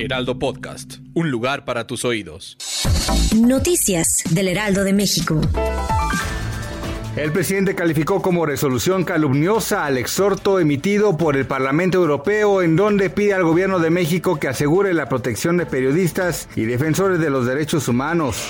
Heraldo 0.00 0.38
Podcast, 0.38 0.94
un 1.12 1.30
lugar 1.30 1.66
para 1.66 1.86
tus 1.86 2.06
oídos. 2.06 2.56
Noticias 3.36 4.24
del 4.30 4.48
Heraldo 4.48 4.82
de 4.82 4.94
México. 4.94 5.40
El 7.16 7.32
presidente 7.32 7.74
calificó 7.74 8.22
como 8.22 8.46
resolución 8.46 9.04
calumniosa 9.04 9.84
al 9.84 9.98
exhorto 9.98 10.58
emitido 10.58 11.18
por 11.18 11.36
el 11.36 11.46
Parlamento 11.46 11.98
Europeo 11.98 12.62
en 12.62 12.76
donde 12.76 13.10
pide 13.10 13.34
al 13.34 13.42
gobierno 13.42 13.78
de 13.78 13.90
México 13.90 14.38
que 14.38 14.48
asegure 14.48 14.94
la 14.94 15.06
protección 15.06 15.58
de 15.58 15.66
periodistas 15.66 16.48
y 16.56 16.64
defensores 16.64 17.20
de 17.20 17.28
los 17.28 17.44
derechos 17.44 17.86
humanos. 17.86 18.48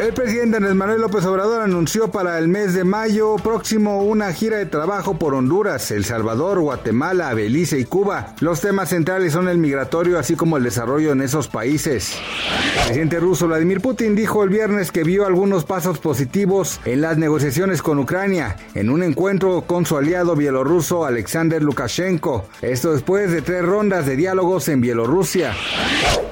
El 0.00 0.14
presidente 0.14 0.56
Andrés 0.56 0.74
Manuel 0.74 1.02
López 1.02 1.26
Obrador 1.26 1.60
anunció 1.60 2.10
para 2.10 2.38
el 2.38 2.48
mes 2.48 2.72
de 2.72 2.84
mayo 2.84 3.36
próximo 3.36 4.02
una 4.02 4.32
gira 4.32 4.56
de 4.56 4.64
trabajo 4.64 5.18
por 5.18 5.34
Honduras, 5.34 5.90
El 5.90 6.06
Salvador, 6.06 6.58
Guatemala, 6.60 7.34
Belice 7.34 7.78
y 7.78 7.84
Cuba. 7.84 8.34
Los 8.40 8.62
temas 8.62 8.88
centrales 8.88 9.34
son 9.34 9.46
el 9.46 9.58
migratorio 9.58 10.18
así 10.18 10.36
como 10.36 10.56
el 10.56 10.64
desarrollo 10.64 11.12
en 11.12 11.20
esos 11.20 11.48
países. 11.48 12.14
El 12.14 12.84
presidente 12.86 13.20
ruso 13.20 13.46
Vladimir 13.46 13.82
Putin 13.82 14.16
dijo 14.16 14.42
el 14.42 14.48
viernes 14.48 14.90
que 14.90 15.04
vio 15.04 15.26
algunos 15.26 15.66
pasos 15.66 15.98
positivos 15.98 16.80
en 16.86 17.02
las 17.02 17.18
negociaciones 17.18 17.82
con 17.82 17.98
Ucrania 17.98 18.56
en 18.74 18.88
un 18.88 19.02
encuentro 19.02 19.64
con 19.66 19.84
su 19.84 19.98
aliado 19.98 20.34
bielorruso 20.34 21.04
Alexander 21.04 21.62
Lukashenko. 21.62 22.48
Esto 22.62 22.94
después 22.94 23.32
de 23.32 23.42
tres 23.42 23.66
rondas 23.66 24.06
de 24.06 24.16
diálogos 24.16 24.66
en 24.70 24.80
Bielorrusia. 24.80 25.52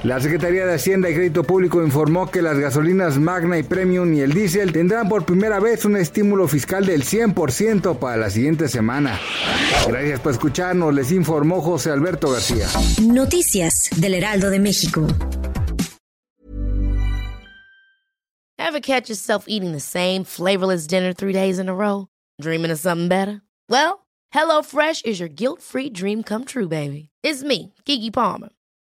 La 0.03 0.19
Secretaría 0.19 0.65
de 0.65 0.73
Hacienda 0.73 1.09
y 1.09 1.13
Crédito 1.13 1.43
Público 1.43 1.83
informó 1.83 2.31
que 2.31 2.41
las 2.41 2.57
gasolinas 2.57 3.19
Magna 3.19 3.58
y 3.59 3.63
Premium 3.63 4.13
y 4.13 4.21
el 4.21 4.33
diésel 4.33 4.71
tendrán 4.71 5.07
por 5.09 5.25
primera 5.25 5.59
vez 5.59 5.85
un 5.85 5.97
estímulo 5.97 6.47
fiscal 6.47 6.85
del 6.85 7.03
100% 7.03 7.99
para 7.99 8.17
la 8.17 8.29
siguiente 8.29 8.67
semana. 8.67 9.19
Gracias 9.87 10.19
por 10.19 10.31
escucharnos, 10.31 10.93
les 10.93 11.11
informó 11.11 11.61
José 11.61 11.91
Alberto 11.91 12.31
García. 12.31 12.67
Noticias 13.01 13.89
del 13.97 14.15
Heraldo 14.15 14.49
de 14.49 14.59
México. 14.59 15.07
Ever 18.57 18.81
catch 18.81 19.09
yourself 19.09 19.45
eating 19.47 19.71
the 19.71 19.79
same 19.79 20.23
flavorless 20.23 20.85
dinner 20.87 21.13
three 21.13 21.33
days 21.33 21.59
in 21.59 21.69
a 21.69 21.73
row? 21.73 22.07
Dreaming 22.39 22.71
of 22.71 22.79
something 22.79 23.07
better? 23.07 23.41
Well, 23.67 24.05
HelloFresh 24.33 25.05
is 25.05 25.19
your 25.19 25.29
guilt-free 25.29 25.89
dream 25.89 26.23
come 26.23 26.45
true, 26.45 26.67
baby. 26.67 27.09
It's 27.23 27.43
me, 27.43 27.73
Kiki 27.85 28.11
Palmer. 28.11 28.49